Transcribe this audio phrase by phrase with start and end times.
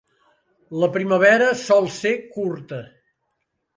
[0.83, 2.81] La primavera sol ser curta.